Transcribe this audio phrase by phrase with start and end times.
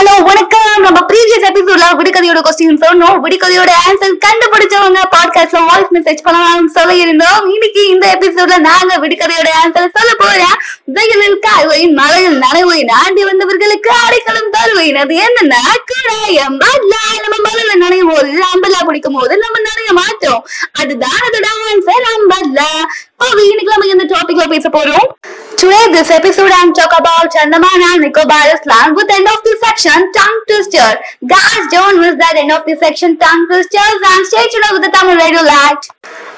[0.00, 0.82] Hello வணக்கம்.
[0.82, 3.16] நம்ம previous எபிசோட்ல விடுகதையோட கொஸ்டின் சொன்னோம்.
[3.24, 9.92] விடுகதையோட ஆன்சர் கண்டுபிடிச்சவங்க பாட்காஸ்ட்ல வாய்ஸ் மெசேஜ் பண்ணலாம் சொல்ல இருந்தோம் இன்னைக்கு இந்த எபிசோட்ல நாங்க விடுகதையோட ஆன்சர்
[9.96, 16.56] சொல்ல போறேன் வெயிலில் காய்வையின் மழையில் நனைவையின் ஆண்டி வந்தவர்களுக்கு அடைக்கலம் தருவையின் அது என்னன்னா கடாயம்.
[17.22, 20.42] நம்ம மழையில நனையும் போது அம்பல்லா பிடிக்கும் போது நம்ம நனைய மாட்டோம்
[20.72, 22.70] அதுதான் அதோட ஆன்சர் அம்பல்லா
[23.36, 25.08] இன்னைக்கு நம்ம இந்த டாபிக்ல பேச போறோம்.
[25.60, 30.10] Today, this episode, I'm talk about Chandaman and Nicobar Island with end of the section,
[30.10, 30.88] tongue twister.
[31.26, 34.90] Guys, don't miss that end of the section, tongue twisters, and stay tuned with the
[34.90, 35.82] Tamil Radio Light.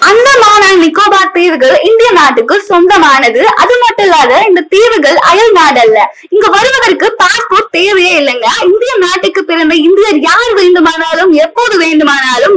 [0.09, 5.99] Andaman and Nicobar தீவுகள் இந்திய நாட்டுக்கு சொந்தமானது அது மட்டும் இல்லாத இந்த தீவுகள் அயல் நாடல்ல
[6.35, 12.52] இங்க வருவதற்கு பாஸ்போர்ட் தேவையே இல்லைங்க இந்திய நாட்டுக்கு பிறந்த இந்தியர் யார் வேண்டுமானாலும் எப்போது வேண்டுமானாலும்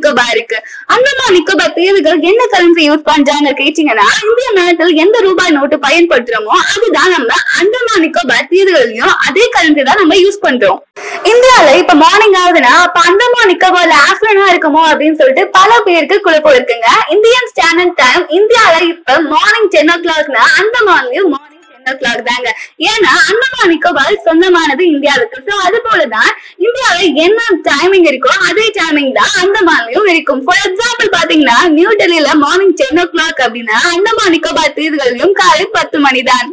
[0.00, 0.58] அந்தமான் நிக்கோபாருக்கு
[0.94, 7.10] அந்தமான் நிக்கோபார் தீவுகள் என்ன கரன்சி யூஸ் பண்றாங்க கேட்டீங்கன்னா இந்திய நாட்டில் எந்த ரூபாய் நோட்டு பயன்படுத்துறோமோ அதுதான்
[7.16, 10.80] நம்ம அந்தமான் நிக்கோபார் தீவுகளையும் அதே கரன்சி தான் நம்ம யூஸ் பண்றோம்.
[11.32, 16.88] இந்தியால இப்ப மார்னிங் ஆகுதுன்னா அப்ப அந்தமான் நிக்கோபார்ல ஆஃப்டர்நூனா இருக்குமோ அப்படின்னு சொல்லிட்டு பல பேருக்கு குழப்பம் இருக்குங்க.
[17.14, 21.32] இந்தியன் ஸ்டாண்டர்ட் டைம் இந்தியால இப்ப மார்னிங் டென் ஓ கிளாக்னா அந்தமான்லயும்
[21.90, 22.48] மார்னிங் கிளாக் தாங்க
[22.90, 25.38] ஏன்னா அந்தமான் நிக்கோபார் சொந்தமானது இந்தியாவுக்கு.
[25.48, 26.30] சோ அது போலதான்
[26.66, 30.42] இந்தியாவில என்ன டைமிங் இருக்கோ அதே டைமிங் தான் அந்தமான்லயும் இருக்கும்.
[30.46, 35.98] ஃபார் எக்ஸாம்பிள் பாத்தீங்கன்னா நியூ டெல்லியில மார்னிங் டென் ஓ கிளாக் அப்படின்னா அந்தமான் நிக்கோபார் தீவுகளிலும் காலை பத்து
[36.06, 36.48] மணி தான்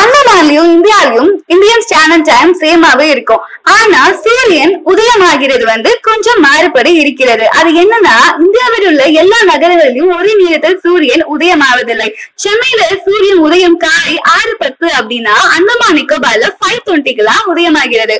[0.00, 3.42] அந்தமான்லயும் இந்தியாவிலும் இந்தியன் ஸ்டாண்டர்ட் டைம் சேமாவே இருக்கும்.
[3.64, 7.48] ஆனா சூரியன் உதயமாகிறது வந்து கொஞ்சம் மாறுபடி இருக்கிறது.
[7.48, 12.08] அது என்னன்னா இந்தியாவில் உள்ள எல்லா நகரங்களிலும் ஒரே நேரத்தில் சூரியன் உதயமாவதில்லை.
[12.34, 18.16] சென்னையில சூரியன் உதயம் காலை ஆறு பத்து அப்படின்னா அந்தமான் நிக்கோபார்ல ஃபைவ் டுவெண்ட்டிக்கெல்லாம் உதயமாகிறது.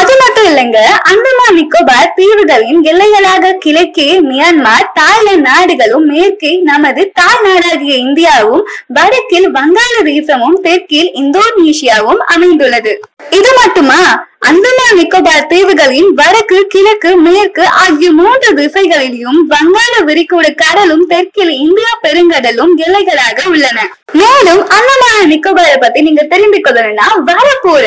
[0.00, 0.78] அது மட்டும் இல்லைங்க
[1.12, 9.94] அந்தமான் நிக்கோபார் தீவுகளின் எல்லைகளாக கிழக்கே மியான்மர் தாய்லாந்து நாடுகளும் மேற்கே நமது தாய் நாடாகிய இந்தியாவும் வடக்கில் வங்காள
[10.04, 13.00] தேசமும் தெற்கில் இந்தோனேஷியாவும் அமைந்துள்ளது.
[13.30, 14.26] இது மட்டுமா?
[14.42, 22.72] அந்தமான் நிக்கோபார் தீவுகளின் வடக்கு கிழக்கு மேற்கு ஆகிய மூன்று திசைகளிலும் வங்காள விரிகுடா கடலும் தெற்கில் இந்தியா பெருங்கடலும்
[22.84, 23.78] எல்லைகளாக உள்ளன.
[24.12, 27.84] மேலும் அந்தமான நிக்கோபாரை பத்தி நீங்க தெரிந்து கொள்ளணும்னா வரப்போற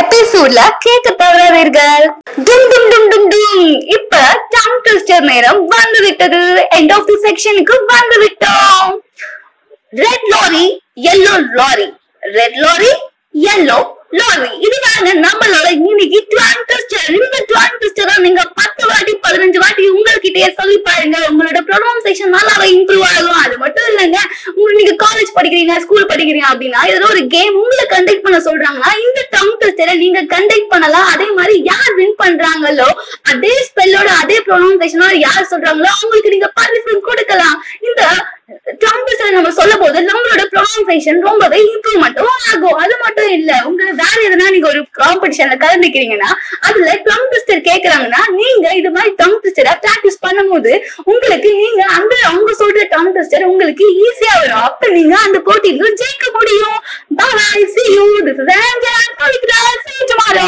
[0.00, 2.04] எபிசோட்ல கேட்க தவறாதீர்கள்
[2.46, 3.64] டும் டும் டும் டும் டும்.
[3.96, 4.20] இப்ப
[4.54, 6.42] டம் ட்விஸ்டர் நேரம் வந்து விட்டது
[6.78, 8.92] எண்ட் ஆஃப் தி செக்ஷனுக்கு வந்து விட்டோம்
[10.02, 10.66] red lorry
[11.12, 11.88] yellow lorry
[12.22, 12.92] red lorry
[13.52, 13.80] yellow
[14.12, 20.76] இதுதாங்க நம்மளோட இன்னைக்கு டுவென் ட்விஸ்டர் இந்த டுவென் ட்விஸ்டர் நீங்க பத்து வாட்டி பதினஞ்சு வாட்டி உங்ககிட்டயே சொல்லி
[20.88, 21.16] பாருங்க.
[21.30, 23.38] உங்களோட ப்ரொனவுன்சேஷன் நல்லாவே இம்ப்ரூவ் ஆகும்.
[23.44, 24.18] அது மட்டும் இல்லைங்க
[24.54, 29.22] உங்களுக்கு நீங்க காலேஜ் படிக்கிறீங்க ஸ்கூல் படிக்கிறீங்க அப்படின்னா ஏதோ ஒரு கேம் உங்களை கண்டக்ட் பண்ண சொல்றாங்கன்னா இந்த
[29.36, 31.08] டங் ட்விஸ்டரை நீங்க கண்டக்ட் பண்ணலாம்.
[31.14, 32.90] அதே மாதிரி யார் வின் பண்றாங்களோ
[33.32, 37.58] அதே ஸ்பெல்லோட அதே ப்ரொனவுன்சேஷனோட யார் சொல்றாங்களோ அவங்களுக்கு நீங்க பரிசு கொடுக்கலாம்.
[37.88, 38.02] இந்த
[38.84, 39.00] டங்
[39.36, 42.78] நம்ம சொல்ல போது நம்மளோட ப்ரொனன்சேஷன் ரொம்பவே இம்ப்ரூவ்மெண்ட்டும் ஆகும்.
[42.82, 46.30] அது மட்டும் இல்ல உங்களை வேற எதனா நீங்க ஒரு காம்படிஷன்ல கலந்துக்கிறீங்கன்னா
[46.68, 50.72] அதுல டங் ட்விஸ்டர் கேக்குறாங்கன்னா நீங்க இது மாதிரி டங் ட்விஸ்டரை பிராக்டிஸ் பண்ணும்போது
[51.12, 54.64] உங்களுக்கு நீங்க அந்த அவங்க சொல்ற டங் ட்விஸ்டர் உங்களுக்கு ஈஸியா வரும்.
[54.68, 56.78] அப்ப நீங்க அந்த போட்டியிலும் ஜெயிக்க முடியும்.
[57.20, 57.88] Bye see
[59.20, 60.46] Pavithra this tomorrow